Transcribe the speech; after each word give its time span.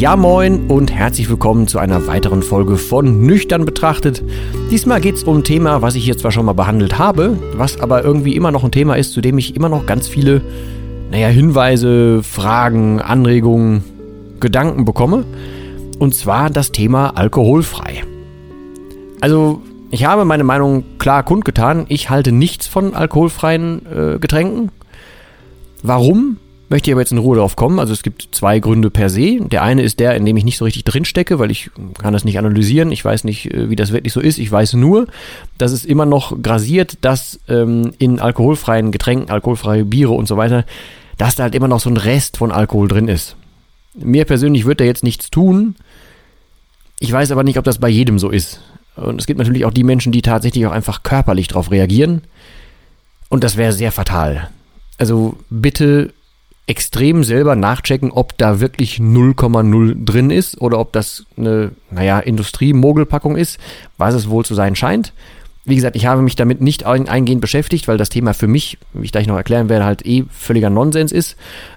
Ja 0.00 0.16
moin 0.16 0.68
und 0.68 0.90
herzlich 0.90 1.28
willkommen 1.28 1.68
zu 1.68 1.78
einer 1.78 2.06
weiteren 2.06 2.42
Folge 2.42 2.78
von 2.78 3.20
Nüchtern 3.20 3.66
betrachtet. 3.66 4.24
Diesmal 4.70 4.98
geht 4.98 5.16
es 5.16 5.24
um 5.24 5.36
ein 5.36 5.44
Thema, 5.44 5.82
was 5.82 5.94
ich 5.94 6.02
hier 6.02 6.16
zwar 6.16 6.32
schon 6.32 6.46
mal 6.46 6.54
behandelt 6.54 6.98
habe, 6.98 7.36
was 7.52 7.78
aber 7.78 8.02
irgendwie 8.02 8.34
immer 8.34 8.50
noch 8.50 8.64
ein 8.64 8.72
Thema 8.72 8.94
ist, 8.94 9.12
zu 9.12 9.20
dem 9.20 9.36
ich 9.36 9.56
immer 9.56 9.68
noch 9.68 9.84
ganz 9.84 10.08
viele, 10.08 10.40
naja, 11.10 11.28
Hinweise, 11.28 12.22
Fragen, 12.22 13.02
Anregungen, 13.02 13.84
Gedanken 14.40 14.86
bekomme. 14.86 15.26
Und 15.98 16.14
zwar 16.14 16.48
das 16.48 16.72
Thema 16.72 17.18
alkoholfrei. 17.18 18.02
Also, 19.20 19.60
ich 19.90 20.06
habe 20.06 20.24
meine 20.24 20.44
Meinung 20.44 20.82
klar 20.96 21.24
kundgetan. 21.24 21.84
Ich 21.90 22.08
halte 22.08 22.32
nichts 22.32 22.66
von 22.66 22.94
alkoholfreien 22.94 23.82
äh, 23.84 24.18
Getränken. 24.18 24.70
Warum? 25.82 26.38
Möchte 26.70 26.88
ich 26.88 26.94
aber 26.94 27.02
jetzt 27.02 27.12
in 27.12 27.18
Ruhe 27.18 27.36
darauf 27.36 27.56
kommen. 27.56 27.78
Also 27.78 27.92
es 27.92 28.02
gibt 28.02 28.28
zwei 28.32 28.60
Gründe 28.60 28.90
per 28.90 29.10
se. 29.10 29.40
Der 29.40 29.62
eine 29.62 29.82
ist 29.82 30.00
der, 30.00 30.14
in 30.14 30.24
dem 30.24 30.36
ich 30.36 30.44
nicht 30.44 30.56
so 30.56 30.64
richtig 30.64 30.84
drinstecke, 30.84 31.38
weil 31.38 31.50
ich 31.50 31.70
kann 31.98 32.12
das 32.12 32.24
nicht 32.24 32.38
analysieren. 32.38 32.92
Ich 32.92 33.04
weiß 33.04 33.24
nicht, 33.24 33.52
äh, 33.52 33.68
wie 33.68 33.76
das 33.76 33.92
wirklich 33.92 34.12
so 34.12 34.20
ist. 34.20 34.38
Ich 34.38 34.50
weiß 34.50 34.74
nur, 34.74 35.06
dass 35.58 35.72
es 35.72 35.84
immer 35.84 36.06
noch 36.06 36.40
grasiert, 36.40 36.98
dass 37.02 37.40
ähm, 37.48 37.92
in 37.98 38.20
alkoholfreien 38.20 38.92
Getränken, 38.92 39.30
alkoholfreie 39.30 39.84
Biere 39.84 40.12
und 40.12 40.28
so 40.28 40.36
weiter, 40.36 40.64
dass 41.18 41.34
da 41.34 41.42
halt 41.42 41.54
immer 41.54 41.68
noch 41.68 41.80
so 41.80 41.90
ein 41.90 41.96
Rest 41.96 42.36
von 42.38 42.52
Alkohol 42.52 42.88
drin 42.88 43.08
ist. 43.08 43.36
Mir 43.94 44.24
persönlich 44.24 44.64
wird 44.64 44.80
da 44.80 44.84
jetzt 44.84 45.02
nichts 45.02 45.28
tun. 45.30 45.74
Ich 47.00 47.10
weiß 47.10 47.32
aber 47.32 47.42
nicht, 47.42 47.58
ob 47.58 47.64
das 47.64 47.78
bei 47.78 47.88
jedem 47.88 48.18
so 48.18 48.30
ist. 48.30 48.60
Und 48.94 49.20
es 49.20 49.26
gibt 49.26 49.38
natürlich 49.38 49.64
auch 49.64 49.72
die 49.72 49.84
Menschen, 49.84 50.12
die 50.12 50.22
tatsächlich 50.22 50.66
auch 50.66 50.72
einfach 50.72 51.02
körperlich 51.02 51.48
darauf 51.48 51.70
reagieren. 51.70 52.22
Und 53.28 53.42
das 53.42 53.56
wäre 53.56 53.72
sehr 53.72 53.90
fatal. 53.90 54.50
Also 54.98 55.36
bitte 55.48 56.12
extrem 56.70 57.24
selber 57.24 57.56
nachchecken, 57.56 58.12
ob 58.12 58.38
da 58.38 58.60
wirklich 58.60 58.98
0,0 58.98 60.04
drin 60.04 60.30
ist 60.30 60.60
oder 60.60 60.78
ob 60.78 60.92
das 60.92 61.26
eine, 61.36 61.72
naja, 61.90 62.20
Industrie-Mogelpackung 62.20 63.36
ist, 63.36 63.58
was 63.98 64.14
es 64.14 64.30
wohl 64.30 64.44
zu 64.44 64.54
sein 64.54 64.76
scheint. 64.76 65.12
Wie 65.64 65.74
gesagt, 65.74 65.96
ich 65.96 66.06
habe 66.06 66.22
mich 66.22 66.36
damit 66.36 66.60
nicht 66.60 66.86
eingehend 66.86 67.40
beschäftigt, 67.40 67.88
weil 67.88 67.98
das 67.98 68.08
Thema 68.08 68.34
für 68.34 68.46
mich, 68.46 68.78
wie 68.92 69.04
ich 69.04 69.10
gleich 69.10 69.26
noch 69.26 69.36
erklären 69.36 69.68
werde, 69.68 69.84
halt 69.84 70.06
eh 70.06 70.24
völliger 70.30 70.70
Nonsens 70.70 71.10
ist. 71.10 71.36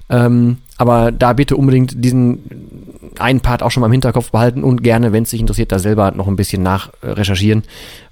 Ähm, 0.10 0.58
aber 0.78 1.12
da 1.12 1.34
bitte 1.34 1.58
unbedingt 1.58 2.04
diesen 2.04 2.44
einen 3.20 3.42
Part 3.42 3.64
auch 3.64 3.72
schon 3.72 3.82
mal 3.82 3.88
im 3.88 3.94
Hinterkopf 3.94 4.32
behalten 4.32 4.64
und 4.64 4.84
gerne, 4.84 5.12
wenn 5.12 5.24
es 5.24 5.30
dich 5.32 5.40
interessiert, 5.40 5.72
da 5.72 5.80
selber 5.80 6.12
noch 6.12 6.28
ein 6.28 6.36
bisschen 6.36 6.64
nachrecherchieren. 6.64 7.64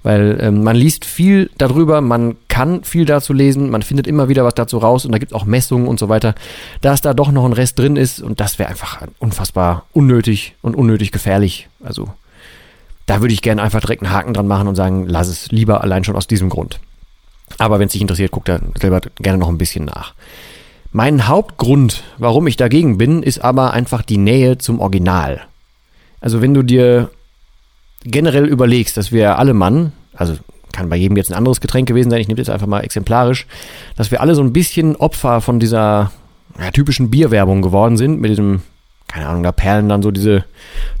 Weil 0.02 0.38
ähm, 0.40 0.62
man 0.62 0.76
liest 0.76 1.04
viel 1.04 1.50
darüber, 1.58 2.00
man 2.00 2.36
kann 2.48 2.84
viel 2.84 3.04
dazu 3.04 3.32
lesen, 3.32 3.70
man 3.70 3.82
findet 3.82 4.06
immer 4.06 4.28
wieder 4.28 4.44
was 4.44 4.54
dazu 4.54 4.78
raus 4.78 5.04
und 5.04 5.12
da 5.12 5.18
gibt 5.18 5.32
es 5.32 5.36
auch 5.36 5.44
Messungen 5.44 5.86
und 5.86 5.98
so 5.98 6.08
weiter, 6.08 6.34
dass 6.80 7.00
da 7.00 7.14
doch 7.14 7.32
noch 7.32 7.44
ein 7.44 7.52
Rest 7.52 7.78
drin 7.78 7.96
ist 7.96 8.20
und 8.20 8.40
das 8.40 8.58
wäre 8.58 8.68
einfach 8.68 9.02
unfassbar 9.18 9.86
unnötig 9.92 10.54
und 10.62 10.74
unnötig 10.74 11.12
gefährlich. 11.12 11.68
Also 11.84 12.08
da 13.06 13.20
würde 13.20 13.34
ich 13.34 13.42
gerne 13.42 13.62
einfach 13.62 13.80
direkt 13.80 14.02
einen 14.02 14.12
Haken 14.12 14.34
dran 14.34 14.46
machen 14.46 14.68
und 14.68 14.74
sagen, 14.74 15.06
lass 15.06 15.28
es 15.28 15.50
lieber 15.50 15.82
allein 15.82 16.04
schon 16.04 16.16
aus 16.16 16.26
diesem 16.26 16.48
Grund. 16.48 16.80
Aber 17.58 17.78
wenn 17.78 17.86
es 17.86 17.92
dich 17.92 18.00
interessiert, 18.00 18.30
guck 18.30 18.44
da 18.44 18.58
selber 18.80 19.00
gerne 19.16 19.38
noch 19.38 19.48
ein 19.48 19.58
bisschen 19.58 19.84
nach. 19.84 20.14
Mein 20.94 21.26
Hauptgrund, 21.26 22.02
warum 22.18 22.46
ich 22.46 22.58
dagegen 22.58 22.98
bin, 22.98 23.22
ist 23.22 23.42
aber 23.42 23.72
einfach 23.72 24.02
die 24.02 24.18
Nähe 24.18 24.58
zum 24.58 24.78
Original. 24.78 25.40
Also 26.20 26.42
wenn 26.42 26.52
du 26.52 26.62
dir 26.62 27.10
generell 28.04 28.44
überlegst, 28.44 28.98
dass 28.98 29.10
wir 29.10 29.38
alle 29.38 29.54
Mann, 29.54 29.92
also 30.12 30.34
kann 30.70 30.90
bei 30.90 30.96
jedem 30.96 31.16
jetzt 31.16 31.30
ein 31.30 31.36
anderes 31.36 31.62
Getränk 31.62 31.88
gewesen 31.88 32.10
sein, 32.10 32.20
ich 32.20 32.28
nehme 32.28 32.38
jetzt 32.38 32.50
einfach 32.50 32.66
mal 32.66 32.80
exemplarisch, 32.80 33.46
dass 33.96 34.10
wir 34.10 34.20
alle 34.20 34.34
so 34.34 34.42
ein 34.42 34.52
bisschen 34.52 34.94
Opfer 34.96 35.40
von 35.40 35.58
dieser 35.58 36.12
ja, 36.58 36.70
typischen 36.70 37.10
Bierwerbung 37.10 37.62
geworden 37.62 37.96
sind, 37.96 38.20
mit 38.20 38.30
diesem, 38.30 38.60
keine 39.08 39.28
Ahnung, 39.28 39.42
da 39.42 39.52
perlen 39.52 39.88
dann 39.88 40.02
so 40.02 40.10
diese 40.10 40.44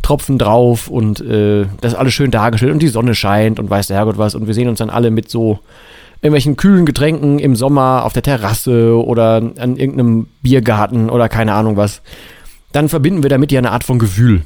Tropfen 0.00 0.38
drauf 0.38 0.88
und 0.88 1.20
äh, 1.20 1.66
das 1.82 1.92
ist 1.92 1.98
alles 1.98 2.14
schön 2.14 2.30
dargestellt 2.30 2.72
und 2.72 2.80
die 2.80 2.88
Sonne 2.88 3.14
scheint 3.14 3.58
und 3.58 3.68
weiß 3.68 3.88
der 3.88 3.98
Herrgott 3.98 4.16
was 4.16 4.34
und 4.34 4.46
wir 4.46 4.54
sehen 4.54 4.68
uns 4.68 4.78
dann 4.78 4.90
alle 4.90 5.10
mit 5.10 5.28
so 5.28 5.60
irgendwelchen 6.22 6.56
kühlen 6.56 6.86
Getränken 6.86 7.40
im 7.40 7.56
Sommer 7.56 8.04
auf 8.04 8.12
der 8.12 8.22
Terrasse 8.22 8.96
oder 9.04 9.42
an 9.58 9.76
irgendeinem 9.76 10.28
Biergarten 10.40 11.10
oder 11.10 11.28
keine 11.28 11.52
Ahnung 11.52 11.76
was, 11.76 12.00
dann 12.70 12.88
verbinden 12.88 13.24
wir 13.24 13.30
damit 13.30 13.50
ja 13.50 13.58
eine 13.58 13.72
Art 13.72 13.84
von 13.84 13.98
Gefühl. 13.98 14.42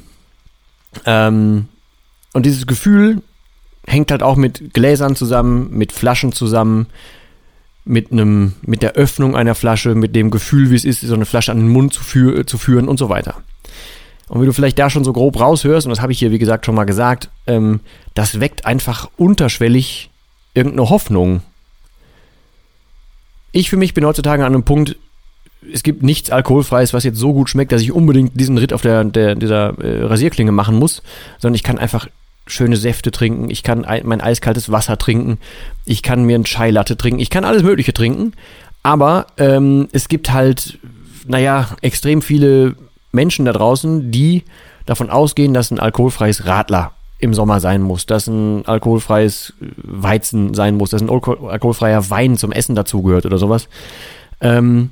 Ähm, 1.05 1.67
und 2.33 2.45
dieses 2.45 2.65
Gefühl 2.65 3.21
hängt 3.85 4.09
halt 4.09 4.23
auch 4.23 4.35
mit 4.35 4.73
Gläsern 4.73 5.15
zusammen, 5.15 5.69
mit 5.71 5.91
Flaschen 5.91 6.31
zusammen, 6.31 6.87
mit 7.85 8.11
einem, 8.11 8.53
mit 8.63 8.81
der 8.81 8.93
Öffnung 8.93 9.35
einer 9.35 9.55
Flasche, 9.55 9.95
mit 9.95 10.15
dem 10.15 10.31
Gefühl, 10.31 10.71
wie 10.71 10.75
es 10.75 10.83
ist, 10.83 11.01
so 11.01 11.13
eine 11.13 11.25
Flasche 11.25 11.51
an 11.51 11.59
den 11.59 11.69
Mund 11.69 11.93
zu, 11.93 12.03
fü 12.03 12.43
zu 12.45 12.57
führen 12.57 12.87
und 12.87 12.97
so 12.97 13.07
weiter. 13.07 13.35
Und 14.27 14.41
wie 14.41 14.45
du 14.45 14.51
vielleicht 14.51 14.77
da 14.79 14.89
schon 14.89 15.05
so 15.05 15.13
grob 15.13 15.39
raushörst, 15.39 15.85
und 15.85 15.91
das 15.91 16.01
habe 16.01 16.11
ich 16.11 16.19
hier, 16.19 16.31
wie 16.31 16.39
gesagt, 16.39 16.65
schon 16.65 16.75
mal 16.75 16.83
gesagt, 16.83 17.29
ähm, 17.45 17.79
das 18.13 18.41
weckt 18.41 18.65
einfach 18.65 19.09
unterschwellig 19.15 20.09
irgendeine 20.53 20.89
Hoffnung 20.89 21.43
ich 23.57 23.69
für 23.69 23.77
mich 23.77 23.93
bin 23.93 24.05
heutzutage 24.05 24.45
an 24.45 24.53
einem 24.53 24.63
Punkt, 24.63 24.95
es 25.73 25.83
gibt 25.83 26.03
nichts 26.03 26.29
Alkoholfreies, 26.29 26.93
was 26.93 27.03
jetzt 27.03 27.17
so 27.17 27.33
gut 27.33 27.49
schmeckt, 27.49 27.71
dass 27.71 27.81
ich 27.81 27.91
unbedingt 27.91 28.39
diesen 28.39 28.57
Ritt 28.57 28.73
auf 28.73 28.81
der, 28.81 29.03
der 29.03 29.35
dieser 29.35 29.77
äh, 29.79 30.03
Rasierklinge 30.03 30.51
machen 30.51 30.77
muss, 30.77 31.01
sondern 31.39 31.55
ich 31.55 31.63
kann 31.63 31.79
einfach 31.79 32.07
schöne 32.45 32.77
Säfte 32.77 33.11
trinken, 33.11 33.49
ich 33.49 33.63
kann 33.63 33.83
ein, 33.83 34.05
mein 34.05 34.21
eiskaltes 34.21 34.71
Wasser 34.71 34.97
trinken, 34.97 35.39
ich 35.85 36.03
kann 36.03 36.23
mir 36.23 36.35
einen 36.35 36.45
Chai-Latte 36.45 36.95
trinken, 36.95 37.19
ich 37.19 37.29
kann 37.29 37.43
alles 37.43 37.63
Mögliche 37.63 37.93
trinken, 37.93 38.33
aber 38.83 39.27
ähm, 39.37 39.89
es 39.91 40.07
gibt 40.07 40.31
halt, 40.31 40.77
naja, 41.25 41.69
extrem 41.81 42.21
viele 42.21 42.75
Menschen 43.11 43.45
da 43.45 43.51
draußen, 43.51 44.11
die 44.11 44.43
davon 44.85 45.09
ausgehen, 45.09 45.53
dass 45.53 45.71
ein 45.71 45.79
alkoholfreies 45.79 46.45
Radler 46.45 46.93
im 47.19 47.33
Sommer 47.33 47.59
sein 47.59 47.81
muss, 47.81 48.05
dass 48.05 48.27
ein 48.27 48.65
alkoholfreies 48.65 49.53
Weizen 49.59 50.53
sein 50.53 50.75
muss, 50.75 50.91
dass 50.91 51.01
ein 51.01 51.09
alkoholfreier 51.09 52.09
Wein 52.09 52.37
zum 52.37 52.51
Essen 52.51 52.75
dazugehört 52.75 53.25
oder 53.25 53.37
sowas. 53.37 53.67
Ähm, 54.39 54.91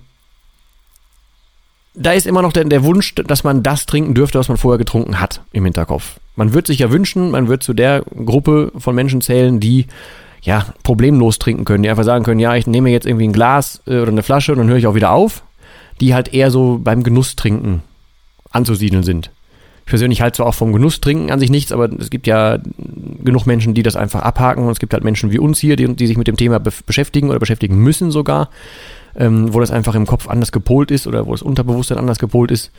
da 1.94 2.12
ist 2.12 2.26
immer 2.26 2.42
noch 2.42 2.52
der, 2.52 2.66
der, 2.66 2.84
Wunsch, 2.84 3.16
dass 3.16 3.44
man 3.44 3.64
das 3.64 3.86
trinken 3.86 4.14
dürfte, 4.14 4.40
was 4.40 4.50
man 4.50 4.58
vorher 4.58 4.78
getrunken 4.78 5.20
hat, 5.20 5.42
im 5.54 5.64
Hinterkopf. 5.64 6.20
Man 6.36 6.54
wird 6.54 6.68
sich 6.68 6.80
ja 6.80 6.92
wünschen, 6.92 7.32
man 7.32 7.48
wird 7.48 7.64
zu 7.64 7.74
der 7.74 8.04
Gruppe 8.26 8.72
von 8.78 8.96
Menschen 8.96 9.22
zählen, 9.22 9.60
die 9.60 9.88
ja 10.42 10.66
problemlos 10.84 11.40
trinken 11.40 11.64
können, 11.64 11.84
die 11.84 11.90
einfach 11.90 12.04
sagen 12.04 12.26
können, 12.26 12.40
ja, 12.40 12.56
ich 12.56 12.68
nehme 12.68 12.90
jetzt 12.90 13.06
irgendwie 13.06 13.28
ein 13.28 13.34
Glas 13.34 13.82
äh, 13.88 14.00
oder 14.00 14.12
eine 14.12 14.24
Flasche 14.24 14.52
und 14.52 14.60
dann 14.60 14.68
höre 14.68 14.78
ich 14.78 14.88
auch 14.88 14.96
wieder 14.96 15.12
auf, 15.12 15.44
die 16.02 16.14
halt 16.14 16.34
eher 16.34 16.52
so 16.52 16.80
beim 16.84 17.04
Genusstrinken 17.04 17.82
anzusiedeln 18.52 19.04
sind. 19.04 19.32
Ich 19.86 19.90
persönlich 19.92 20.22
halte 20.22 20.38
zwar 20.38 20.48
auch 20.48 20.56
vom 20.56 20.74
Genuss 20.74 21.00
trinken 21.00 21.30
an 21.30 21.40
sich 21.40 21.52
nichts, 21.52 21.72
aber 21.72 21.88
es 22.00 22.10
gibt 22.10 22.26
ja 22.26 22.58
genug 23.24 23.46
Menschen, 23.46 23.76
die 23.76 23.84
das 23.84 23.96
einfach 23.96 24.24
abhaken 24.24 24.64
und 24.64 24.72
es 24.72 24.80
gibt 24.80 24.94
halt 24.94 25.04
Menschen 25.04 25.32
wie 25.32 25.38
uns 25.38 25.60
hier, 25.60 25.76
die, 25.76 25.96
die 25.96 26.08
sich 26.08 26.18
mit 26.18 26.28
dem 26.28 26.38
Thema 26.38 26.60
be 26.60 26.72
beschäftigen 26.88 27.30
oder 27.30 27.38
beschäftigen 27.38 27.78
müssen 27.78 28.10
sogar, 28.10 28.50
ähm, 29.16 29.54
wo 29.54 29.60
das 29.60 29.70
einfach 29.70 29.94
im 29.94 30.08
Kopf 30.08 30.28
anders 30.28 30.52
gepolt 30.52 30.90
ist 30.90 31.06
oder 31.06 31.28
wo 31.28 31.34
das 31.34 31.44
Unterbewusstsein 31.44 32.00
anders 32.00 32.18
gepolt 32.18 32.50
ist. 32.50 32.72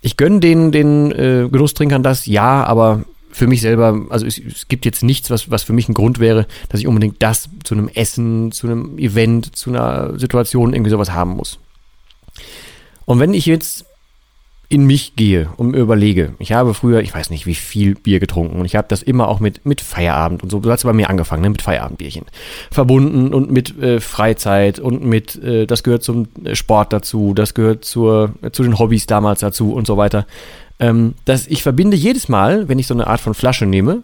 Ich 0.00 0.16
gönne 0.16 0.38
den, 0.38 0.70
den 0.70 1.10
äh, 1.10 1.48
Genusstrinkern 1.50 2.04
das, 2.04 2.24
ja, 2.26 2.62
aber 2.62 3.04
für 3.32 3.48
mich 3.48 3.60
selber, 3.60 4.02
also 4.10 4.24
es, 4.24 4.38
es, 4.38 4.68
gibt 4.68 4.84
jetzt 4.84 5.02
nichts, 5.02 5.30
was, 5.30 5.50
was 5.50 5.64
für 5.64 5.72
mich 5.72 5.88
ein 5.88 5.94
Grund 5.94 6.20
wäre, 6.20 6.46
dass 6.68 6.78
ich 6.78 6.86
unbedingt 6.86 7.20
das 7.20 7.48
zu 7.64 7.74
einem 7.74 7.88
Essen, 7.88 8.52
zu 8.52 8.68
einem 8.68 8.96
Event, 8.96 9.56
zu 9.56 9.70
einer 9.70 10.16
Situation 10.20 10.72
irgendwie 10.72 10.92
sowas 10.92 11.10
haben 11.10 11.32
muss. 11.32 11.58
Und 13.06 13.18
wenn 13.18 13.34
ich 13.34 13.46
jetzt 13.46 13.86
in 14.74 14.86
mich 14.86 15.14
gehe 15.14 15.50
und 15.56 15.70
mir 15.70 15.78
überlege, 15.78 16.34
ich 16.40 16.50
habe 16.50 16.74
früher, 16.74 17.00
ich 17.00 17.14
weiß 17.14 17.30
nicht, 17.30 17.46
wie 17.46 17.54
viel 17.54 17.94
Bier 17.94 18.18
getrunken 18.18 18.58
und 18.58 18.66
ich 18.66 18.74
habe 18.74 18.88
das 18.88 19.04
immer 19.04 19.28
auch 19.28 19.38
mit, 19.38 19.64
mit 19.64 19.80
Feierabend 19.80 20.42
und 20.42 20.50
so, 20.50 20.60
so 20.60 20.68
hat 20.68 20.78
es 20.78 20.84
bei 20.84 20.92
mir 20.92 21.08
angefangen, 21.08 21.42
ne, 21.42 21.50
mit 21.50 21.62
Feierabendbierchen 21.62 22.24
verbunden 22.72 23.32
und 23.32 23.52
mit 23.52 23.80
äh, 23.80 24.00
Freizeit 24.00 24.80
und 24.80 25.04
mit, 25.04 25.40
äh, 25.44 25.66
das 25.66 25.84
gehört 25.84 26.02
zum 26.02 26.26
Sport 26.54 26.92
dazu, 26.92 27.34
das 27.34 27.54
gehört 27.54 27.84
zur, 27.84 28.34
zu 28.50 28.64
den 28.64 28.76
Hobbys 28.76 29.06
damals 29.06 29.38
dazu 29.40 29.72
und 29.72 29.86
so 29.86 29.96
weiter. 29.96 30.26
Ähm, 30.80 31.14
dass 31.24 31.46
ich 31.46 31.62
verbinde 31.62 31.96
jedes 31.96 32.28
Mal, 32.28 32.68
wenn 32.68 32.80
ich 32.80 32.88
so 32.88 32.94
eine 32.94 33.06
Art 33.06 33.20
von 33.20 33.34
Flasche 33.34 33.66
nehme 33.66 34.02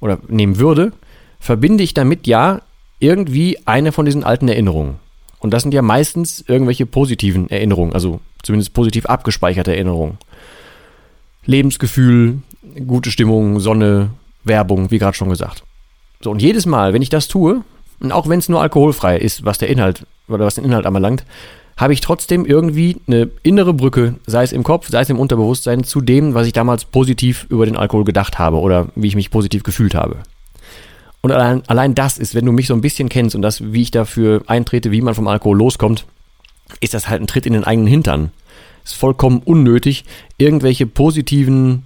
oder 0.00 0.18
nehmen 0.26 0.58
würde, 0.58 0.92
verbinde 1.38 1.84
ich 1.84 1.92
damit 1.92 2.26
ja 2.26 2.62
irgendwie 2.98 3.58
eine 3.66 3.92
von 3.92 4.06
diesen 4.06 4.24
alten 4.24 4.48
Erinnerungen. 4.48 4.94
Und 5.38 5.52
das 5.52 5.64
sind 5.64 5.74
ja 5.74 5.82
meistens 5.82 6.42
irgendwelche 6.48 6.86
positiven 6.86 7.50
Erinnerungen, 7.50 7.92
also 7.92 8.20
zumindest 8.42 8.74
positiv 8.74 9.06
abgespeicherte 9.06 9.72
Erinnerungen. 9.72 10.18
Lebensgefühl, 11.44 12.38
gute 12.86 13.10
Stimmung, 13.10 13.60
Sonne, 13.60 14.10
Werbung, 14.44 14.90
wie 14.90 14.98
gerade 14.98 15.16
schon 15.16 15.30
gesagt. 15.30 15.64
So, 16.20 16.30
und 16.30 16.42
jedes 16.42 16.66
Mal, 16.66 16.92
wenn 16.92 17.02
ich 17.02 17.10
das 17.10 17.28
tue, 17.28 17.62
und 18.00 18.12
auch 18.12 18.28
wenn 18.28 18.38
es 18.38 18.48
nur 18.48 18.60
alkoholfrei 18.60 19.18
ist, 19.18 19.44
was 19.44 19.58
der 19.58 19.68
Inhalt 19.68 20.04
oder 20.28 20.44
was 20.44 20.56
den 20.56 20.64
Inhalt 20.64 20.86
anbelangt, 20.86 21.24
habe 21.76 21.92
ich 21.92 22.00
trotzdem 22.00 22.44
irgendwie 22.44 22.96
eine 23.06 23.30
innere 23.44 23.72
Brücke, 23.72 24.16
sei 24.26 24.42
es 24.42 24.52
im 24.52 24.64
Kopf, 24.64 24.88
sei 24.88 25.00
es 25.00 25.10
im 25.10 25.18
Unterbewusstsein, 25.18 25.84
zu 25.84 26.00
dem, 26.00 26.34
was 26.34 26.46
ich 26.46 26.52
damals 26.52 26.84
positiv 26.84 27.46
über 27.50 27.66
den 27.66 27.76
Alkohol 27.76 28.04
gedacht 28.04 28.38
habe 28.38 28.58
oder 28.58 28.88
wie 28.96 29.06
ich 29.06 29.14
mich 29.14 29.30
positiv 29.30 29.62
gefühlt 29.62 29.94
habe. 29.94 30.16
Und 31.20 31.32
allein, 31.32 31.62
allein 31.68 31.94
das 31.94 32.18
ist, 32.18 32.34
wenn 32.34 32.46
du 32.46 32.52
mich 32.52 32.66
so 32.66 32.74
ein 32.74 32.80
bisschen 32.80 33.08
kennst 33.08 33.36
und 33.36 33.42
das, 33.42 33.72
wie 33.72 33.82
ich 33.82 33.90
dafür 33.90 34.42
eintrete, 34.46 34.90
wie 34.90 35.00
man 35.00 35.14
vom 35.14 35.28
Alkohol 35.28 35.56
loskommt, 35.56 36.04
ist 36.80 36.94
das 36.94 37.08
halt 37.08 37.22
ein 37.22 37.26
Tritt 37.26 37.46
in 37.46 37.52
den 37.52 37.64
eigenen 37.64 37.88
Hintern. 37.88 38.30
Ist 38.84 38.94
vollkommen 38.94 39.42
unnötig, 39.44 40.04
irgendwelche 40.38 40.86
positiven 40.86 41.84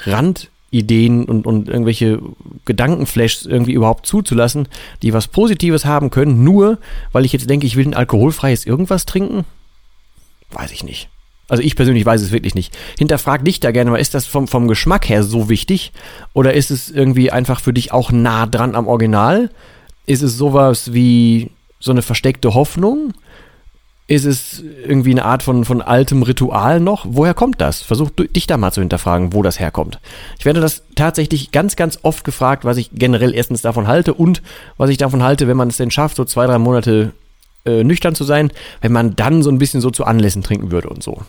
Randideen 0.00 1.24
und, 1.24 1.46
und 1.46 1.68
irgendwelche 1.68 2.20
Gedankenflashs 2.64 3.46
irgendwie 3.46 3.72
überhaupt 3.72 4.06
zuzulassen, 4.06 4.68
die 5.02 5.12
was 5.12 5.28
Positives 5.28 5.84
haben 5.84 6.10
können, 6.10 6.42
nur 6.42 6.78
weil 7.12 7.24
ich 7.24 7.32
jetzt 7.32 7.48
denke, 7.48 7.66
ich 7.66 7.76
will 7.76 7.86
ein 7.86 7.94
alkoholfreies 7.94 8.66
irgendwas 8.66 9.06
trinken? 9.06 9.44
Weiß 10.50 10.72
ich 10.72 10.84
nicht. 10.84 11.08
Also 11.48 11.62
ich 11.62 11.76
persönlich 11.76 12.06
weiß 12.06 12.22
es 12.22 12.32
wirklich 12.32 12.54
nicht. 12.54 12.76
Hinterfrag 12.98 13.44
dich 13.44 13.60
da 13.60 13.70
gerne 13.70 13.90
mal, 13.90 13.98
ist 13.98 14.14
das 14.14 14.24
vom, 14.26 14.48
vom 14.48 14.66
Geschmack 14.66 15.08
her 15.08 15.22
so 15.22 15.48
wichtig? 15.48 15.92
Oder 16.32 16.54
ist 16.54 16.70
es 16.70 16.90
irgendwie 16.90 17.30
einfach 17.30 17.60
für 17.60 17.72
dich 17.72 17.92
auch 17.92 18.10
nah 18.10 18.46
dran 18.46 18.74
am 18.74 18.86
Original? 18.86 19.50
Ist 20.06 20.22
es 20.22 20.36
sowas 20.36 20.94
wie 20.94 21.50
so 21.80 21.90
eine 21.90 22.02
versteckte 22.02 22.54
Hoffnung? 22.54 23.12
Ist 24.06 24.26
es 24.26 24.62
irgendwie 24.86 25.12
eine 25.12 25.24
Art 25.24 25.42
von, 25.42 25.64
von 25.64 25.80
altem 25.80 26.22
Ritual 26.22 26.78
noch? 26.78 27.06
Woher 27.08 27.32
kommt 27.32 27.60
das? 27.62 27.80
Versuch 27.80 28.10
dich 28.10 28.46
da 28.46 28.58
mal 28.58 28.70
zu 28.70 28.82
hinterfragen, 28.82 29.32
wo 29.32 29.42
das 29.42 29.58
herkommt. 29.58 29.98
Ich 30.38 30.44
werde 30.44 30.60
das 30.60 30.82
tatsächlich 30.94 31.52
ganz, 31.52 31.74
ganz 31.74 31.98
oft 32.02 32.22
gefragt, 32.22 32.66
was 32.66 32.76
ich 32.76 32.90
generell 32.92 33.34
erstens 33.34 33.62
davon 33.62 33.86
halte 33.86 34.12
und 34.12 34.42
was 34.76 34.90
ich 34.90 34.98
davon 34.98 35.22
halte, 35.22 35.48
wenn 35.48 35.56
man 35.56 35.68
es 35.68 35.78
denn 35.78 35.90
schafft, 35.90 36.16
so 36.16 36.26
zwei, 36.26 36.46
drei 36.46 36.58
Monate 36.58 37.12
äh, 37.64 37.82
nüchtern 37.82 38.14
zu 38.14 38.24
sein, 38.24 38.50
wenn 38.82 38.92
man 38.92 39.16
dann 39.16 39.42
so 39.42 39.50
ein 39.50 39.58
bisschen 39.58 39.80
so 39.80 39.90
zu 39.90 40.04
Anlässen 40.04 40.42
trinken 40.42 40.70
würde 40.70 40.90
und 40.90 41.02
so. 41.02 41.22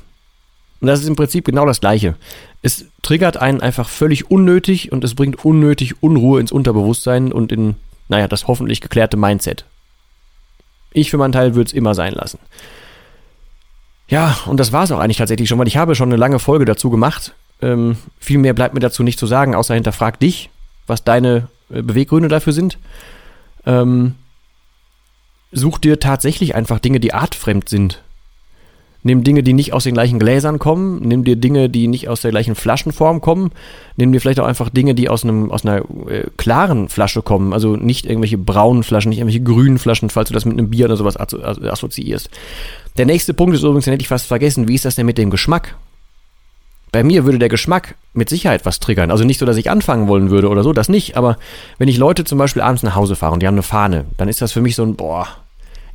Und 0.82 0.88
das 0.88 1.00
ist 1.00 1.08
im 1.08 1.16
Prinzip 1.16 1.46
genau 1.46 1.66
das 1.66 1.80
Gleiche. 1.80 2.16
Es 2.62 2.86
triggert 3.02 3.38
einen 3.38 3.62
einfach 3.62 3.88
völlig 3.88 4.30
unnötig 4.30 4.92
und 4.92 5.04
es 5.06 5.16
bringt 5.16 5.46
unnötig 5.46 6.04
Unruhe 6.04 6.42
ins 6.42 6.52
Unterbewusstsein 6.52 7.32
und 7.32 7.54
in, 7.54 7.76
naja, 8.10 8.28
das 8.28 8.48
hoffentlich 8.48 8.82
geklärte 8.82 9.16
Mindset. 9.16 9.66
Ich 10.96 11.12
für 11.12 11.18
meinen 11.18 11.32
Teil 11.32 11.56
würde 11.56 11.68
es 11.68 11.74
immer 11.74 11.94
sein 11.94 12.14
lassen. 12.14 12.40
Ja, 14.08 14.38
und 14.46 14.60
das 14.60 14.72
war 14.72 14.84
es 14.84 14.92
auch 14.92 15.00
eigentlich 15.00 15.18
tatsächlich 15.18 15.50
schon, 15.50 15.60
weil 15.60 15.68
ich 15.68 15.78
habe 15.78 15.96
schon 15.96 16.10
eine 16.10 16.18
lange 16.18 16.40
Folge 16.40 16.66
dazu 16.66 16.90
gemacht. 16.90 17.34
Ähm, 17.62 17.98
viel 18.20 18.38
mehr 18.38 18.54
bleibt 18.54 18.74
mir 18.74 18.80
dazu 18.80 19.04
nicht 19.04 19.18
zu 19.18 19.26
sagen, 19.28 19.56
außer 19.56 19.74
hinterfrag 19.74 20.20
dich, 20.20 20.50
was 20.88 21.04
deine 21.04 21.48
äh, 21.70 21.82
Beweggründe 21.82 22.28
dafür 22.30 22.54
sind. 22.54 22.78
Ähm, 23.66 24.16
such 25.52 25.80
dir 25.80 26.00
tatsächlich 26.00 26.54
einfach 26.56 26.80
Dinge, 26.80 27.00
die 27.00 27.14
artfremd 27.14 27.70
sind. 27.70 28.04
Nimm 29.08 29.24
Dinge, 29.24 29.44
die 29.44 29.54
nicht 29.54 29.72
aus 29.72 29.84
den 29.84 29.94
gleichen 29.94 30.18
Gläsern 30.18 30.58
kommen. 30.58 31.00
Nimm 31.04 31.24
dir 31.24 31.36
Dinge, 31.36 31.70
die 31.70 31.88
nicht 31.88 32.10
aus 32.10 32.22
der 32.22 32.32
gleichen 32.32 32.56
Flaschenform 32.56 33.22
kommen. 33.22 33.52
Nimm 33.98 34.12
dir 34.12 34.20
vielleicht 34.20 34.40
auch 34.40 34.48
einfach 34.48 34.72
Dinge, 34.72 34.96
die 34.96 35.10
aus, 35.10 35.24
einem, 35.24 35.52
aus 35.52 35.64
einer 35.64 35.84
äh, 36.10 36.26
klaren 36.38 36.90
Flasche 36.90 37.22
kommen. 37.22 37.54
Also 37.54 37.76
nicht 37.76 38.08
irgendwelche 38.08 38.40
braunen 38.40 38.82
Flaschen, 38.82 39.10
nicht 39.10 39.20
irgendwelche 39.20 39.44
grünen 39.44 39.78
Flaschen, 39.78 40.10
falls 40.10 40.30
du 40.30 40.34
das 40.34 40.46
mit 40.46 40.58
einem 40.58 40.72
Bier 40.72 40.86
oder 40.86 40.98
sowas 40.98 41.18
assoziierst. 41.18 42.32
Der 42.98 43.06
nächste 43.06 43.36
Punkt 43.36 43.54
ist 43.54 43.62
übrigens, 43.62 43.86
den 43.86 43.92
hätte 43.92 44.02
ich 44.02 44.08
fast 44.08 44.26
vergessen. 44.26 44.68
Wie 44.68 44.74
ist 44.74 44.86
das 44.86 44.96
denn 44.96 45.06
mit 45.06 45.20
dem 45.20 45.30
Geschmack? 45.30 45.76
Bei 46.92 47.04
mir 47.04 47.26
würde 47.26 47.38
der 47.38 47.50
Geschmack 47.50 47.94
mit 48.14 48.30
Sicherheit 48.30 48.66
was 48.66 48.80
triggern. 48.80 49.12
Also 49.12 49.24
nicht 49.24 49.38
so, 49.38 49.46
dass 49.46 49.58
ich 49.58 49.70
anfangen 49.70 50.08
wollen 50.08 50.32
würde 50.32 50.50
oder 50.50 50.64
so, 50.64 50.74
das 50.74 50.90
nicht. 50.90 51.16
Aber 51.16 51.38
wenn 51.78 51.90
ich 51.90 52.00
Leute 52.00 52.24
zum 52.24 52.40
Beispiel 52.40 52.64
abends 52.64 52.82
nach 52.82 52.96
Hause 52.96 53.16
fahre 53.16 53.34
und 53.34 53.44
die 53.44 53.46
haben 53.46 53.54
eine 53.54 53.62
Fahne, 53.62 54.06
dann 54.18 54.30
ist 54.30 54.42
das 54.42 54.52
für 54.52 54.62
mich 54.62 54.76
so 54.76 54.82
ein, 54.82 54.96
boah, 54.96 55.28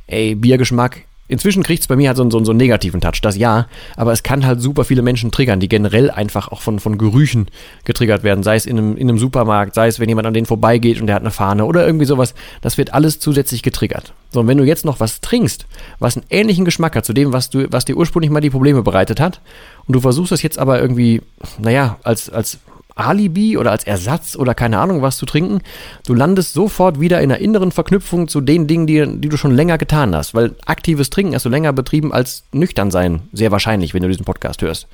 ey, 0.07 0.33
Biergeschmack, 0.35 1.01
Inzwischen 1.31 1.63
kriegt 1.63 1.81
es 1.81 1.87
bei 1.87 1.95
mir 1.95 2.09
halt 2.09 2.17
so, 2.17 2.29
so, 2.29 2.43
so 2.43 2.51
einen 2.51 2.57
negativen 2.57 2.99
Touch, 2.99 3.21
das 3.21 3.37
ja, 3.37 3.67
aber 3.95 4.11
es 4.11 4.21
kann 4.21 4.45
halt 4.45 4.59
super 4.59 4.83
viele 4.83 5.01
Menschen 5.01 5.31
triggern, 5.31 5.61
die 5.61 5.69
generell 5.69 6.11
einfach 6.11 6.49
auch 6.49 6.59
von, 6.59 6.77
von 6.77 6.97
Gerüchen 6.97 7.47
getriggert 7.85 8.23
werden, 8.23 8.43
sei 8.43 8.57
es 8.57 8.65
in 8.65 8.77
einem, 8.77 8.97
in 8.97 9.07
einem 9.07 9.17
Supermarkt, 9.17 9.73
sei 9.73 9.87
es, 9.87 10.01
wenn 10.01 10.09
jemand 10.09 10.27
an 10.27 10.33
denen 10.33 10.45
vorbeigeht 10.45 10.99
und 10.99 11.07
der 11.07 11.15
hat 11.15 11.23
eine 11.23 11.31
Fahne 11.31 11.63
oder 11.63 11.85
irgendwie 11.85 12.03
sowas, 12.03 12.33
das 12.59 12.77
wird 12.77 12.93
alles 12.93 13.21
zusätzlich 13.21 13.63
getriggert. 13.63 14.13
So, 14.31 14.41
und 14.41 14.47
wenn 14.49 14.57
du 14.57 14.65
jetzt 14.65 14.83
noch 14.83 14.99
was 14.99 15.21
trinkst, 15.21 15.67
was 15.99 16.17
einen 16.17 16.25
ähnlichen 16.29 16.65
Geschmack 16.65 16.97
hat 16.97 17.05
zu 17.05 17.13
dem, 17.13 17.31
was, 17.31 17.49
du, 17.49 17.65
was 17.71 17.85
dir 17.85 17.95
ursprünglich 17.95 18.29
mal 18.29 18.41
die 18.41 18.49
Probleme 18.49 18.83
bereitet 18.83 19.21
hat, 19.21 19.39
und 19.87 19.93
du 19.93 20.01
versuchst 20.01 20.33
das 20.33 20.41
jetzt 20.41 20.59
aber 20.59 20.81
irgendwie, 20.81 21.21
naja, 21.59 21.97
als, 22.03 22.29
als 22.29 22.59
Alibi 22.95 23.57
oder 23.57 23.71
als 23.71 23.83
Ersatz 23.83 24.35
oder 24.35 24.53
keine 24.53 24.79
Ahnung 24.79 25.01
was 25.01 25.17
zu 25.17 25.25
trinken. 25.25 25.61
Du 26.05 26.13
landest 26.13 26.53
sofort 26.53 26.99
wieder 26.99 27.21
in 27.21 27.31
einer 27.31 27.41
inneren 27.41 27.71
Verknüpfung 27.71 28.27
zu 28.27 28.41
den 28.41 28.67
Dingen, 28.67 28.87
die, 28.87 29.05
die 29.19 29.29
du 29.29 29.37
schon 29.37 29.55
länger 29.55 29.77
getan 29.77 30.15
hast. 30.15 30.33
Weil 30.33 30.55
aktives 30.65 31.09
Trinken 31.09 31.35
hast 31.35 31.45
du 31.45 31.49
länger 31.49 31.73
betrieben 31.73 32.13
als 32.13 32.43
nüchtern 32.51 32.91
sein. 32.91 33.21
Sehr 33.33 33.51
wahrscheinlich, 33.51 33.93
wenn 33.93 34.03
du 34.03 34.09
diesen 34.09 34.25
Podcast 34.25 34.61
hörst. 34.61 34.87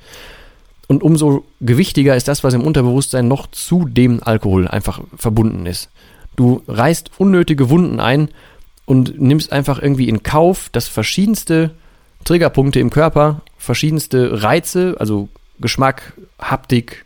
Und 0.86 1.02
umso 1.02 1.44
gewichtiger 1.60 2.16
ist 2.16 2.28
das, 2.28 2.42
was 2.44 2.54
im 2.54 2.62
Unterbewusstsein 2.62 3.28
noch 3.28 3.46
zu 3.48 3.84
dem 3.84 4.22
Alkohol 4.22 4.66
einfach 4.66 5.00
verbunden 5.16 5.66
ist. 5.66 5.90
Du 6.34 6.62
reißt 6.66 7.10
unnötige 7.18 7.68
Wunden 7.68 8.00
ein 8.00 8.28
und 8.86 9.20
nimmst 9.20 9.52
einfach 9.52 9.82
irgendwie 9.82 10.08
in 10.08 10.22
Kauf, 10.22 10.70
dass 10.72 10.88
verschiedenste 10.88 11.72
Triggerpunkte 12.24 12.80
im 12.80 12.90
Körper, 12.90 13.42
verschiedenste 13.58 14.42
Reize, 14.42 14.96
also 14.98 15.28
Geschmack, 15.60 16.14
Haptik, 16.38 17.04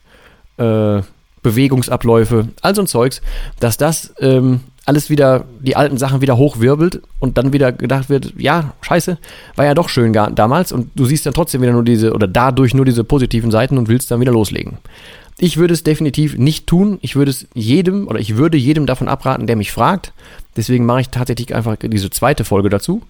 äh, 0.57 1.03
Bewegungsabläufe, 1.43 2.49
all 2.61 2.75
so 2.75 2.83
ein 2.83 2.87
Zeugs, 2.87 3.21
dass 3.59 3.77
das 3.77 4.15
ähm, 4.21 4.61
alles 4.85 5.11
wieder, 5.11 5.45
die 5.61 5.77
alten 5.77 5.97
Sachen 5.97 6.21
wieder 6.21 6.37
hochwirbelt 6.37 7.03
und 7.19 7.39
dann 7.39 7.53
wieder 7.53 7.73
gedacht 7.73 8.09
wird, 8.09 8.35
ja, 8.37 8.75
scheiße, 8.81 9.19
war 9.56 9.65
ja 9.65 9.75
doch 9.75 9.89
schön 9.89 10.13
damals 10.13 10.73
und 10.73 10.91
du 10.94 11.05
siehst 11.05 11.27
dann 11.27 11.35
trotzdem 11.35 11.63
wieder 11.63 11.73
nur 11.73 11.85
diese 11.85 12.13
oder 12.13 12.27
dadurch 12.27 12.75
nur 12.75 12.85
diese 12.85 13.05
positiven 13.05 13.51
Seiten 13.51 13.79
und 13.79 13.89
willst 13.89 14.11
dann 14.11 14.21
wieder 14.21 14.32
loslegen. 14.32 14.79
Ich 15.39 15.56
würde 15.56 15.75
es 15.75 15.82
definitiv 15.82 16.37
nicht 16.37 16.67
tun. 16.67 16.99
Ich 17.01 17.17
würde 17.17 17.31
es 17.31 17.47
jedem 17.55 18.06
oder 18.06 18.21
ich 18.21 18.37
würde 18.37 18.56
jedem 18.56 18.87
davon 18.87 19.09
abraten, 19.09 19.47
der 19.47 19.56
mich 19.56 19.73
fragt. 19.73 20.13
Deswegen 20.56 20.87
mache 20.87 21.01
ich 21.01 21.09
tatsächlich 21.09 21.55
einfach 21.55 21.77
diese 21.81 22.11
zweite 22.11 22.44
Folge 22.44 22.69
dazu. 22.69 23.03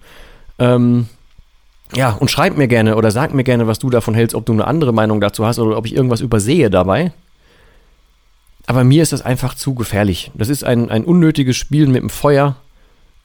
Ähm, 0.57 1.07
ja, 1.95 2.11
und 2.11 2.31
schreib 2.31 2.57
mir 2.57 2.67
gerne 2.67 2.95
oder 2.95 3.11
sag 3.11 3.33
mir 3.33 3.43
gerne, 3.43 3.67
was 3.67 3.77
du 3.77 3.89
davon 3.89 4.15
hältst, 4.15 4.35
ob 4.35 4.45
du 4.45 4.53
eine 4.53 4.65
andere 4.65 4.93
Meinung 4.93 5.21
dazu 5.21 5.45
hast 5.45 5.59
oder 5.59 5.77
ob 5.77 5.85
ich 5.85 5.95
irgendwas 5.95 6.21
übersehe 6.21 6.69
dabei. 6.69 7.11
Aber 8.65 8.83
mir 8.83 9.03
ist 9.03 9.11
das 9.11 9.21
einfach 9.21 9.55
zu 9.55 9.73
gefährlich. 9.73 10.31
Das 10.35 10.49
ist 10.49 10.63
ein, 10.63 10.89
ein 10.89 11.03
unnötiges 11.03 11.57
Spielen 11.57 11.91
mit 11.91 12.01
dem 12.01 12.09
Feuer 12.09 12.55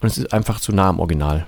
und 0.00 0.08
es 0.08 0.18
ist 0.18 0.32
einfach 0.32 0.60
zu 0.60 0.72
nah 0.72 0.88
am 0.88 1.00
Original. 1.00 1.46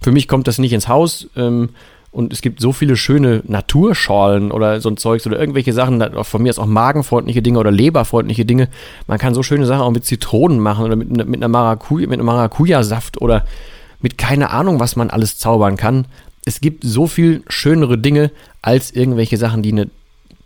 Für 0.00 0.12
mich 0.12 0.28
kommt 0.28 0.46
das 0.46 0.58
nicht 0.58 0.72
ins 0.72 0.88
Haus 0.88 1.28
ähm, 1.36 1.70
und 2.12 2.32
es 2.32 2.40
gibt 2.40 2.60
so 2.60 2.72
viele 2.72 2.96
schöne 2.96 3.42
Naturschalen 3.46 4.52
oder 4.52 4.80
so 4.80 4.88
ein 4.88 4.96
Zeugs 4.96 5.26
oder 5.26 5.38
irgendwelche 5.38 5.72
Sachen, 5.72 6.02
von 6.24 6.42
mir 6.42 6.50
ist 6.50 6.58
auch 6.58 6.66
magenfreundliche 6.66 7.42
Dinge 7.42 7.58
oder 7.58 7.70
leberfreundliche 7.70 8.44
Dinge. 8.44 8.68
Man 9.06 9.18
kann 9.18 9.34
so 9.34 9.42
schöne 9.42 9.66
Sachen 9.66 9.82
auch 9.82 9.90
mit 9.90 10.04
Zitronen 10.04 10.60
machen 10.60 10.84
oder 10.84 10.96
mit, 10.96 11.10
mit 11.10 11.36
einer 11.36 11.48
Maracuja, 11.48 12.06
mit 12.06 12.18
einem 12.18 12.26
Maracuja-Saft 12.26 13.20
oder 13.20 13.44
mit 14.00 14.18
keine 14.18 14.50
Ahnung, 14.50 14.80
was 14.80 14.96
man 14.96 15.10
alles 15.10 15.38
zaubern 15.38 15.76
kann. 15.76 16.06
Es 16.44 16.60
gibt 16.60 16.84
so 16.84 17.06
viel 17.06 17.42
schönere 17.48 17.98
Dinge 17.98 18.30
als 18.62 18.92
irgendwelche 18.92 19.36
Sachen, 19.36 19.62
die 19.62 19.72
eine 19.72 19.90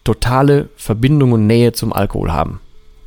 totale 0.05 0.69
Verbindung 0.77 1.33
und 1.33 1.47
Nähe 1.47 1.73
zum 1.73 1.93
Alkohol 1.93 2.33
haben. 2.33 2.61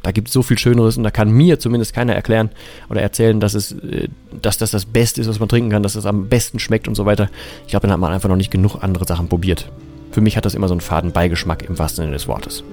Da 0.03 0.11
gibt 0.11 0.27
es 0.27 0.33
so 0.33 0.43
viel 0.43 0.59
Schöneres 0.59 0.97
und 0.97 1.03
da 1.03 1.11
kann 1.11 1.31
mir 1.31 1.59
zumindest 1.59 1.93
keiner 1.93 2.13
erklären 2.13 2.49
oder 2.89 3.01
erzählen, 3.01 3.39
dass, 3.39 3.53
es, 3.53 3.71
äh, 3.71 4.09
dass 4.41 4.57
das 4.57 4.71
das 4.71 4.85
Beste 4.85 5.21
ist, 5.21 5.27
was 5.27 5.39
man 5.39 5.47
trinken 5.47 5.69
kann, 5.69 5.81
dass 5.81 5.95
es 5.95 6.05
am 6.05 6.27
besten 6.27 6.59
schmeckt 6.59 6.89
und 6.89 6.95
so 6.95 7.05
weiter. 7.05 7.29
Ich 7.63 7.69
glaube, 7.69 7.87
dann 7.87 7.93
hat 7.93 7.99
man 7.99 8.11
einfach 8.11 8.29
noch 8.29 8.35
nicht 8.35 8.51
genug 8.51 8.83
andere 8.83 9.05
Sachen 9.05 9.29
probiert. 9.29 9.71
Für 10.11 10.21
mich 10.21 10.35
hat 10.35 10.45
das 10.45 10.55
immer 10.55 10.67
so 10.67 10.73
einen 10.73 10.81
faden 10.81 11.13
Beigeschmack 11.13 11.63
im 11.63 11.79
wahrsten 11.79 12.03
Sinne 12.03 12.13
des 12.13 12.27
Wortes. 12.27 12.63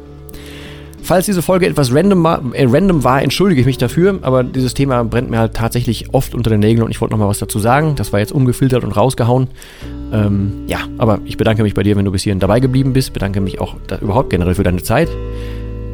Falls 1.02 1.26
diese 1.26 1.42
Folge 1.42 1.66
etwas 1.66 1.94
random 1.94 2.22
war, 2.22 2.42
äh, 2.52 2.66
random 2.68 3.04
war, 3.04 3.22
entschuldige 3.22 3.60
ich 3.60 3.66
mich 3.66 3.78
dafür, 3.78 4.18
aber 4.22 4.44
dieses 4.44 4.74
Thema 4.74 5.02
brennt 5.04 5.30
mir 5.30 5.38
halt 5.38 5.54
tatsächlich 5.54 6.12
oft 6.12 6.34
unter 6.34 6.50
den 6.50 6.60
Nägeln 6.60 6.84
und 6.84 6.90
ich 6.90 7.00
wollte 7.00 7.12
nochmal 7.12 7.28
was 7.28 7.38
dazu 7.38 7.58
sagen. 7.58 7.94
Das 7.96 8.12
war 8.12 8.20
jetzt 8.20 8.32
ungefiltert 8.32 8.84
und 8.84 8.92
rausgehauen. 8.92 9.48
Ähm, 10.12 10.64
ja, 10.66 10.78
aber 10.98 11.20
ich 11.24 11.36
bedanke 11.36 11.62
mich 11.62 11.74
bei 11.74 11.82
dir, 11.82 11.96
wenn 11.96 12.04
du 12.04 12.12
bis 12.12 12.22
hierhin 12.22 12.40
dabei 12.40 12.60
geblieben 12.60 12.92
bist. 12.92 13.12
Bedanke 13.12 13.40
mich 13.40 13.60
auch 13.60 13.76
da, 13.86 13.98
überhaupt 13.98 14.30
generell 14.30 14.54
für 14.54 14.62
deine 14.62 14.82
Zeit. 14.82 15.08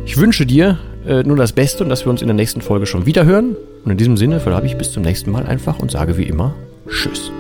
Ich 0.05 0.17
wünsche 0.17 0.47
dir 0.47 0.79
äh, 1.07 1.23
nur 1.23 1.37
das 1.37 1.53
Beste 1.53 1.85
und 1.85 1.91
dass 1.91 2.05
wir 2.05 2.11
uns 2.11 2.23
in 2.23 2.29
der 2.29 2.35
nächsten 2.35 2.61
Folge 2.61 2.87
schon 2.87 3.07
wieder 3.07 3.25
hören. 3.25 3.57
Und 3.85 3.91
in 3.91 3.97
diesem 3.97 4.17
Sinne 4.17 4.41
verlabe 4.41 4.67
ich 4.67 4.77
bis 4.77 4.93
zum 4.93 5.03
nächsten 5.03 5.31
Mal 5.31 5.47
einfach 5.47 5.79
und 5.79 5.91
sage 5.91 6.17
wie 6.17 6.25
immer 6.25 6.55
Tschüss. 6.89 7.31